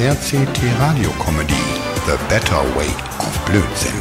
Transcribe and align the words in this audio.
RCT 0.00 0.62
Radio 0.80 1.10
Comedy 1.18 1.52
The 2.06 2.16
Better 2.30 2.62
Way 2.74 2.88
of 3.18 3.38
Blödsinn. 3.44 4.00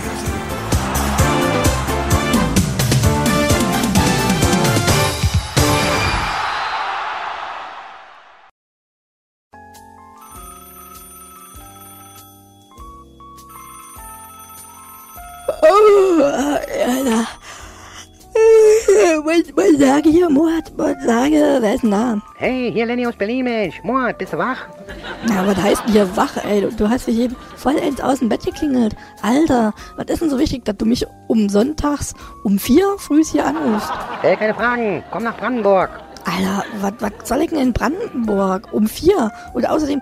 Oh, 15.62 16.62
Alter. 17.09 17.38
Was, 19.30 19.55
was 19.55 19.77
sage 19.77 20.09
hier, 20.09 20.28
Mord? 20.28 20.72
Was 20.76 21.04
sage, 21.06 21.60
wer 21.62 21.76
ist 21.76 21.84
denn 21.84 21.92
da? 21.92 22.20
Hey, 22.38 22.72
hier 22.74 22.88
Lenny 22.88 23.06
aus 23.06 23.16
Berlin, 23.16 23.44
Mensch. 23.44 23.80
Mord, 23.84 24.18
bist 24.18 24.34
du 24.34 24.40
wach? 24.40 24.58
Na, 25.28 25.46
was 25.46 25.56
heißt 25.56 25.84
denn 25.86 25.92
hier 25.92 26.18
wach, 26.18 26.36
ey? 26.44 26.62
Du, 26.62 26.72
du 26.72 26.90
hast 26.90 27.06
dich 27.06 27.20
eben 27.20 27.36
vollends 27.56 28.02
aus 28.02 28.20
dem 28.20 28.30
Bett 28.30 28.44
geklingelt. 28.44 28.96
Alter, 29.22 29.72
was 29.98 30.08
ist 30.08 30.23
denn 30.23 30.32
so 30.32 30.40
wichtig, 30.40 30.66
dass 30.66 30.78
du 30.78 30.86
mich 30.88 31.06
um 31.28 31.48
sonntags 31.48 32.16
um 32.44 32.58
vier 32.58 32.96
früh 32.98 33.23
hier 33.23 33.46
anrufst? 33.46 33.92
Stell 34.18 34.36
keine 34.36 34.56
Fragen. 34.56 35.04
Komm 35.12 35.22
nach 35.22 35.38
Brandenburg. 35.38 35.92
Alter, 36.26 36.66
was 36.98 37.30
soll 37.30 37.44
ich 37.44 37.52
denn 37.52 37.59
in 37.59 37.73
Brandenburg? 37.73 38.73
Um 38.73 38.88
vier? 38.88 39.32
Und 39.54 39.70
außerdem, 39.70 40.02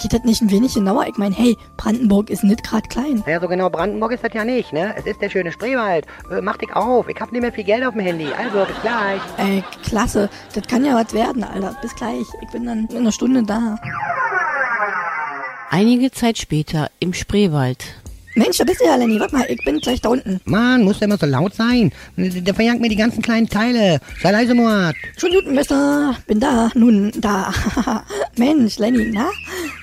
geht 0.00 0.12
das 0.12 0.24
nicht 0.24 0.42
ein 0.42 0.50
wenig 0.50 0.74
genauer? 0.74 1.06
Ich 1.06 1.16
meine, 1.16 1.34
hey, 1.34 1.56
Brandenburg 1.76 2.30
ist 2.30 2.44
nicht 2.44 2.62
gerade 2.62 2.88
klein. 2.88 3.22
Naja, 3.26 3.40
so 3.40 3.48
genau 3.48 3.70
Brandenburg 3.70 4.12
ist 4.12 4.24
das 4.24 4.32
ja 4.34 4.44
nicht, 4.44 4.72
ne? 4.72 4.94
Es 4.96 5.06
ist 5.06 5.20
der 5.20 5.30
schöne 5.30 5.52
Spreewald. 5.52 6.06
Äh, 6.30 6.40
mach 6.40 6.56
dich 6.56 6.74
auf. 6.74 7.08
Ich 7.08 7.20
hab 7.20 7.32
nicht 7.32 7.42
mehr 7.42 7.52
viel 7.52 7.64
Geld 7.64 7.84
auf 7.84 7.94
dem 7.94 8.02
Handy. 8.02 8.28
Also, 8.36 8.64
bis 8.64 8.80
gleich. 8.82 9.20
Ey, 9.38 9.64
klasse. 9.82 10.28
Das 10.54 10.66
kann 10.66 10.84
ja 10.84 10.94
was 10.94 11.12
werden, 11.12 11.44
Alter. 11.44 11.76
Bis 11.82 11.94
gleich. 11.94 12.26
Ich 12.42 12.50
bin 12.50 12.66
dann 12.66 12.86
in 12.90 12.98
einer 12.98 13.12
Stunde 13.12 13.42
da. 13.42 13.78
Einige 15.70 16.10
Zeit 16.10 16.38
später 16.38 16.90
im 17.00 17.12
Spreewald. 17.12 17.84
Mensch, 18.36 18.58
da 18.58 18.64
bist 18.64 18.82
du 18.82 18.84
ja, 18.84 18.96
Lenny. 18.96 19.18
Warte 19.18 19.34
mal, 19.34 19.46
ich 19.48 19.64
bin 19.64 19.78
gleich 19.80 20.02
da 20.02 20.10
unten. 20.10 20.40
Mann, 20.44 20.84
muss 20.84 20.98
der 20.98 21.06
immer 21.06 21.16
so 21.16 21.24
laut 21.24 21.54
sein? 21.54 21.90
Der 22.16 22.54
verjankt 22.54 22.82
mir 22.82 22.90
die 22.90 22.96
ganzen 22.96 23.22
kleinen 23.22 23.48
Teile. 23.48 23.98
Sei 24.22 24.30
leise, 24.30 24.54
Mord. 24.54 24.94
Schon 25.16 25.30
guten, 25.32 25.54
Mister. 25.54 26.14
Bin 26.26 26.38
da. 26.38 26.70
Nun, 26.74 27.12
da. 27.16 27.50
Mensch, 28.36 28.78
Lenny, 28.78 29.10
na? 29.10 29.30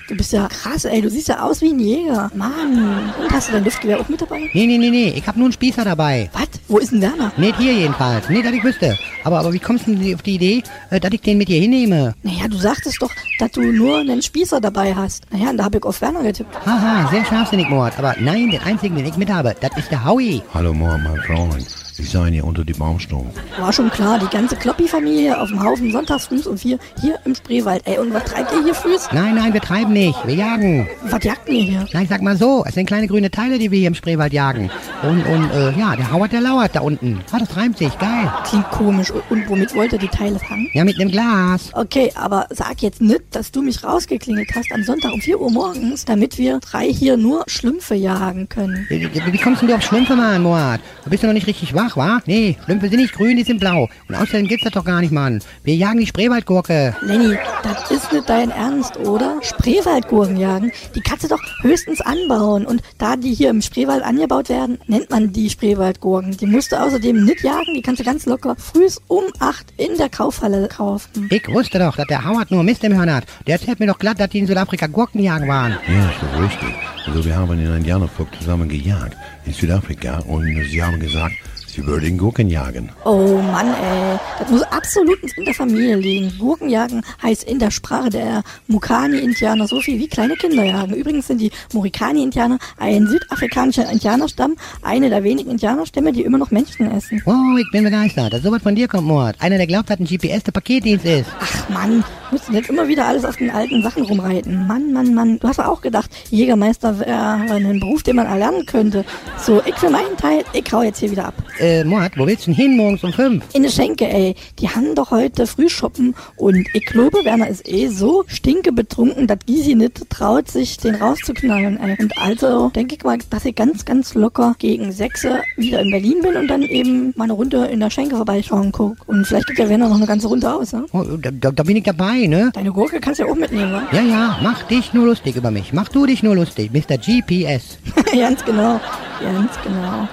Du 0.06 0.14
bist 0.14 0.32
ja 0.32 0.48
krass, 0.48 0.84
ey. 0.84 1.00
Du 1.00 1.08
siehst 1.08 1.28
ja 1.28 1.40
aus 1.40 1.62
wie 1.62 1.70
ein 1.70 1.80
Jäger. 1.80 2.30
Mann. 2.34 3.12
Und 3.18 3.32
hast 3.32 3.48
du 3.48 3.52
dein 3.52 3.64
Luftgewehr 3.64 3.98
auch 3.98 4.08
mit 4.08 4.20
dabei? 4.20 4.50
Nee, 4.52 4.66
nee, 4.66 4.76
nee, 4.76 4.90
nee. 4.90 5.14
Ich 5.16 5.26
hab 5.26 5.36
nur 5.36 5.46
einen 5.46 5.52
Spießer 5.52 5.82
dabei. 5.82 6.28
Was? 6.34 6.48
Wo 6.68 6.78
ist 6.78 6.92
denn 6.92 7.00
Werner? 7.00 7.32
Nicht 7.38 7.56
hier 7.56 7.72
jedenfalls. 7.72 8.28
Nee, 8.28 8.42
dass 8.42 8.52
ich 8.52 8.62
wüsste. 8.62 8.98
Aber, 9.24 9.38
aber 9.38 9.52
wie 9.54 9.58
kommst 9.58 9.86
du 9.86 9.94
denn 9.94 10.14
auf 10.14 10.20
die 10.20 10.34
Idee, 10.34 10.62
äh, 10.90 11.00
dass 11.00 11.10
ich 11.12 11.22
den 11.22 11.38
mit 11.38 11.48
dir 11.48 11.58
hinnehme? 11.58 12.14
Naja, 12.22 12.48
du 12.48 12.58
sagtest 12.58 13.00
doch, 13.00 13.10
dass 13.38 13.52
du 13.52 13.62
nur 13.62 13.98
einen 13.98 14.20
Spießer 14.20 14.60
dabei 14.60 14.94
hast. 14.94 15.24
Naja, 15.32 15.50
und 15.50 15.56
da 15.56 15.64
hab 15.64 15.74
ich 15.74 15.82
auf 15.82 16.00
Werner 16.02 16.22
getippt. 16.22 16.54
Haha, 16.66 17.08
sehr 17.10 17.24
scharfsinnig, 17.24 17.68
Mord. 17.70 17.98
Aber 17.98 18.14
nein, 18.20 18.50
den 18.50 18.60
einzigen, 18.60 18.96
den 18.96 19.06
ich 19.06 19.16
mit 19.16 19.30
habe, 19.30 19.56
das 19.58 19.70
ist 19.78 19.90
der 19.90 20.04
Howie. 20.04 20.42
Hallo 20.52 20.74
Mord, 20.74 21.00
mein 21.02 21.16
Fräulein. 21.22 21.64
Ich 21.96 22.10
sei 22.10 22.28
hier 22.30 22.44
unter 22.44 22.64
die 22.64 22.72
Baumstube. 22.72 23.30
War 23.56 23.72
schon 23.72 23.88
klar, 23.88 24.18
die 24.18 24.26
ganze 24.26 24.56
Kloppi-Familie 24.56 25.40
auf 25.40 25.48
dem 25.48 25.62
Haufen 25.62 25.92
sonntags 25.92 26.26
früh 26.26 26.40
um 26.44 26.58
vier 26.58 26.78
hier 27.00 27.20
im 27.24 27.36
Spreewald. 27.36 27.82
Ey, 27.86 27.98
und 27.98 28.12
was 28.12 28.24
treibt 28.24 28.52
ihr 28.52 28.64
hier 28.64 28.74
früh? 28.74 28.96
Nein, 29.12 29.36
nein, 29.36 29.52
wir 29.52 29.60
treiben 29.60 29.92
nicht. 29.92 30.18
Wir 30.26 30.34
jagen. 30.34 30.88
Was 31.04 31.22
jagt 31.22 31.48
ihr 31.48 31.62
hier? 31.62 31.86
Ich 32.02 32.08
sag 32.08 32.20
mal 32.20 32.36
so, 32.36 32.64
es 32.66 32.74
sind 32.74 32.86
kleine 32.86 33.06
grüne 33.06 33.30
Teile, 33.30 33.60
die 33.60 33.70
wir 33.70 33.78
hier 33.78 33.88
im 33.88 33.94
Spreewald 33.94 34.32
jagen. 34.32 34.70
Und, 35.02 35.24
und, 35.24 35.50
äh, 35.50 35.70
ja, 35.78 35.94
der 35.94 36.10
Howard, 36.10 36.32
der 36.32 36.40
lauert 36.40 36.74
da 36.74 36.80
unten. 36.80 37.20
Ah, 37.30 37.38
das 37.38 37.56
reimt 37.56 37.78
sich, 37.78 37.96
geil. 37.98 38.32
Klingt 38.44 38.68
komisch. 38.70 39.12
Und, 39.12 39.22
und 39.30 39.48
womit 39.48 39.72
wollt 39.76 39.92
ihr 39.92 39.98
die 39.98 40.08
Teile 40.08 40.40
fangen? 40.40 40.68
Ja, 40.72 40.84
mit 40.84 40.98
nem 40.98 41.10
Glas. 41.12 41.70
Okay, 41.74 42.10
aber 42.16 42.46
sag 42.50 42.82
jetzt 42.82 43.02
nicht, 43.02 43.22
dass 43.30 43.52
du 43.52 43.62
mich 43.62 43.84
rausgeklingelt 43.84 44.50
hast 44.54 44.72
am 44.72 44.82
Sonntag 44.82 45.12
um 45.12 45.20
4 45.20 45.40
Uhr 45.40 45.50
morgens, 45.50 46.04
damit 46.04 46.38
wir 46.38 46.58
drei 46.58 46.92
hier 46.92 47.16
nur 47.16 47.44
Schlümpfe 47.46 47.94
jagen 47.94 48.48
können. 48.48 48.84
Wie, 48.88 49.00
wie 49.14 49.32
wie 49.32 49.38
kommst 49.38 49.62
denn 49.62 49.68
du 49.68 49.76
auf 49.76 49.82
Schlümpfe, 49.82 50.16
Mann, 50.16 50.42
Mord? 50.42 50.80
Du 51.04 51.10
bist 51.10 51.22
ja 51.22 51.28
noch 51.28 51.34
nicht 51.34 51.46
richtig 51.46 51.74
wach, 51.74 51.83
wa? 51.96 52.20
Nee, 52.26 52.56
Schlümpfe 52.64 52.88
sind 52.88 53.00
nicht 53.00 53.14
grün, 53.14 53.36
die 53.36 53.44
sind 53.44 53.60
blau. 53.60 53.88
Und 54.08 54.14
außerdem 54.14 54.48
gibt's 54.48 54.64
das 54.64 54.72
doch 54.72 54.84
gar 54.84 55.00
nicht, 55.00 55.12
Mann. 55.12 55.40
Wir 55.62 55.74
jagen 55.76 56.00
die 56.00 56.06
Spreewaldgurke. 56.06 56.96
Lenny, 57.02 57.36
das 57.62 57.90
ist 57.90 58.12
nicht 58.12 58.28
dein 58.28 58.50
Ernst, 58.50 58.96
oder? 58.98 59.38
Spreewaldgurken 59.42 60.36
jagen, 60.36 60.72
die 60.94 61.00
kannst 61.00 61.24
du 61.24 61.28
doch 61.28 61.40
höchstens 61.62 62.00
anbauen. 62.00 62.66
Und 62.66 62.82
da 62.98 63.16
die 63.16 63.34
hier 63.34 63.50
im 63.50 63.62
Spreewald 63.62 64.02
angebaut 64.02 64.48
werden, 64.48 64.78
nennt 64.86 65.10
man 65.10 65.32
die 65.32 65.50
Spreewaldgurken. 65.50 66.36
Die 66.36 66.46
musst 66.46 66.72
du 66.72 66.80
außerdem 66.80 67.24
nicht 67.24 67.42
jagen, 67.42 67.74
die 67.74 67.82
kannst 67.82 68.00
du 68.00 68.04
ganz 68.04 68.26
locker 68.26 68.56
frühs 68.56 69.00
um 69.08 69.24
8 69.38 69.74
in 69.76 69.96
der 69.98 70.08
Kaufhalle 70.08 70.68
kaufen. 70.68 71.28
Ich 71.30 71.48
wusste 71.48 71.78
doch, 71.78 71.96
dass 71.96 72.06
der 72.06 72.24
Howard 72.24 72.50
nur 72.50 72.62
Mist 72.62 72.84
im 72.84 72.92
Hirn 72.92 73.12
hat. 73.12 73.24
Der 73.46 73.54
erzählt 73.54 73.80
mir 73.80 73.86
doch 73.86 73.98
glatt, 73.98 74.20
dass 74.20 74.30
die 74.30 74.38
in 74.38 74.46
Südafrika 74.46 74.86
Gurken 74.86 75.20
jagen 75.20 75.48
waren. 75.48 75.76
Ja, 75.88 76.10
ist 76.10 76.22
doch 76.22 76.42
richtig. 76.42 76.74
Also 77.06 77.24
wir 77.24 77.36
haben 77.36 77.52
in 77.58 77.76
Indianervolk 77.76 78.28
zusammen 78.38 78.68
gejagt 78.68 79.16
in 79.44 79.52
Südafrika 79.52 80.20
und 80.20 80.44
sie 80.70 80.82
haben 80.82 80.98
gesagt, 80.98 81.34
sie 81.74 81.86
würden 81.86 82.16
Gurken 82.16 82.48
jagen. 82.48 82.90
Oh 83.04 83.40
Mann, 83.50 83.68
ey. 83.68 84.18
Das 84.38 84.48
muss 84.48 84.62
absolut 84.62 85.18
in 85.36 85.44
der 85.44 85.54
Familie 85.54 85.96
liegen. 85.96 86.32
Gurkenjagen 86.38 87.02
heißt 87.22 87.44
in 87.44 87.58
der 87.58 87.70
Sprache 87.70 88.10
der 88.10 88.42
Mukani-Indianer 88.68 89.66
so 89.66 89.80
viel 89.80 89.98
wie 89.98 90.08
kleine 90.08 90.36
Kinder 90.36 90.64
jagen. 90.64 90.94
Übrigens 90.94 91.26
sind 91.26 91.40
die 91.40 91.50
Murikani-Indianer 91.72 92.58
ein 92.78 93.06
südafrikanischer 93.06 93.90
Indianerstamm, 93.90 94.56
eine 94.82 95.10
der 95.10 95.24
wenigen 95.24 95.50
Indianerstämme, 95.50 96.12
die 96.12 96.22
immer 96.22 96.38
noch 96.38 96.50
Menschen 96.50 96.90
essen. 96.90 97.20
Wow, 97.24 97.58
ich 97.58 97.70
bin 97.72 97.84
begeistert, 97.84 98.32
dass 98.32 98.42
sowas 98.42 98.62
von 98.62 98.74
dir 98.74 98.86
kommt, 98.86 99.06
Mord. 99.06 99.36
Einer, 99.40 99.56
der 99.56 99.66
glaubt, 99.66 99.90
dass 99.90 99.98
ein 99.98 100.06
GPS 100.06 100.44
der 100.44 100.52
Paketdienst 100.52 101.04
ist. 101.04 101.30
Ach 101.40 101.63
Mann, 101.68 102.04
musst 102.30 102.48
du 102.48 102.52
nicht 102.52 102.68
immer 102.68 102.88
wieder 102.88 103.06
alles 103.06 103.24
auf 103.24 103.36
den 103.36 103.50
alten 103.50 103.82
Sachen 103.82 104.04
rumreiten. 104.04 104.66
Mann, 104.66 104.92
Mann, 104.92 105.14
Mann. 105.14 105.38
Du 105.38 105.48
hast 105.48 105.58
ja 105.58 105.68
auch 105.68 105.80
gedacht, 105.80 106.10
Jägermeister 106.30 106.98
wäre 106.98 107.22
ein 107.48 107.80
Beruf, 107.80 108.02
den 108.02 108.16
man 108.16 108.26
erlernen 108.26 108.66
könnte. 108.66 109.04
So, 109.38 109.62
ich 109.64 109.74
für 109.76 109.90
meinen 109.90 110.16
Teil, 110.16 110.44
ich 110.52 110.64
hau 110.72 110.82
jetzt 110.82 110.98
hier 110.98 111.10
wieder 111.10 111.26
ab. 111.26 111.34
Äh, 111.58 111.84
Mord, 111.84 112.12
wo 112.16 112.26
willst 112.26 112.46
du 112.46 112.52
denn 112.52 112.54
hin 112.54 112.76
morgens 112.76 113.04
um 113.04 113.12
fünf? 113.12 113.44
In 113.54 113.62
der 113.62 113.70
Schenke, 113.70 114.08
ey. 114.08 114.34
Die 114.58 114.68
haben 114.68 114.94
doch 114.94 115.10
heute 115.10 115.46
früh 115.46 115.68
shoppen 115.68 116.14
und 116.36 116.66
ich 116.74 116.86
glaube, 116.86 117.24
Werner 117.24 117.48
ist 117.48 117.68
eh 117.68 117.88
so 117.88 118.24
stinke 118.26 118.72
betrunken, 118.72 119.26
dass 119.26 119.38
Gysi 119.46 119.74
nicht 119.74 120.10
traut, 120.10 120.50
sich 120.50 120.76
den 120.78 120.96
rauszuknallen, 120.96 121.78
ey. 121.80 121.96
Und 121.98 122.16
also 122.18 122.70
denke 122.70 122.96
ich 122.96 123.04
mal, 123.04 123.18
dass 123.30 123.44
ich 123.44 123.54
ganz, 123.54 123.84
ganz 123.84 124.14
locker 124.14 124.54
gegen 124.58 124.92
sechs 124.92 125.26
wieder 125.56 125.80
in 125.80 125.90
Berlin 125.90 126.16
bin 126.22 126.36
und 126.36 126.48
dann 126.48 126.62
eben 126.62 127.12
mal 127.16 127.24
eine 127.24 127.32
Runde 127.32 127.66
in 127.66 127.80
der 127.80 127.90
Schenke 127.90 128.16
vorbeischauen 128.16 128.72
guck. 128.72 128.96
Und 129.06 129.26
vielleicht 129.26 129.46
gibt 129.46 129.58
der 129.58 129.68
Werner 129.68 129.88
noch 129.88 129.96
eine 129.96 130.06
ganze 130.06 130.26
Runde 130.26 130.52
aus, 130.52 130.72
ne? 130.72 130.84
Oh, 130.92 131.04
da, 131.20 131.30
da, 131.30 131.50
da 131.54 131.62
bin 131.62 131.76
ich 131.76 131.84
dabei, 131.84 132.26
ne? 132.26 132.50
Deine 132.52 132.72
Gurke 132.72 133.00
kannst 133.00 133.20
du 133.20 133.24
ja 133.24 133.30
auch 133.30 133.36
mitnehmen, 133.36 133.72
wa? 133.72 133.82
Ja, 133.92 134.02
ja, 134.02 134.38
mach 134.42 134.62
dich 134.64 134.92
nur 134.92 135.06
lustig 135.06 135.36
über 135.36 135.50
mich. 135.50 135.72
Mach 135.72 135.88
du 135.88 136.06
dich 136.06 136.22
nur 136.22 136.34
lustig, 136.34 136.70
Mr. 136.72 136.98
GPS. 136.98 137.78
ganz 138.12 138.44
genau, 138.44 138.80
ganz 139.20 139.52
genau. 139.62 140.08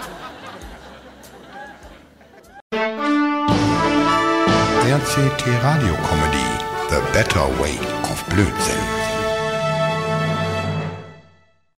RCT 4.84 5.47
Radio 5.63 5.96
Comedy 6.09 6.47
The 6.90 6.97
Better 7.13 7.47
Way 7.59 7.79
of 8.12 8.23
Blödsinn. 8.25 9.01